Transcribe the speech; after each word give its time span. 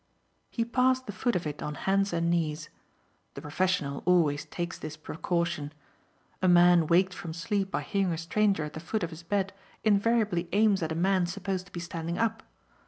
He 0.49 0.65
passed 0.65 1.05
the 1.05 1.11
foot 1.11 1.35
of 1.35 1.45
it 1.45 1.61
on 1.61 1.75
hands 1.75 2.11
and 2.11 2.31
knees. 2.31 2.69
The 3.35 3.41
professional 3.43 4.01
always 4.07 4.45
takes 4.45 4.79
this 4.79 4.97
precaution. 4.97 5.73
A 6.41 6.47
man 6.47 6.87
waked 6.87 7.13
from 7.13 7.33
sleep 7.33 7.69
by 7.69 7.81
hearing 7.83 8.11
a 8.11 8.17
stranger 8.17 8.63
at 8.63 8.73
the 8.73 8.79
foot 8.79 9.03
of 9.03 9.11
his 9.11 9.21
bed 9.21 9.53
invariably 9.83 10.49
aims 10.53 10.81
at 10.81 10.91
a 10.91 10.95
man 10.95 11.27
supposed 11.27 11.67
to 11.67 11.71
be 11.71 11.79
standing 11.79 12.17
up. 12.17 12.41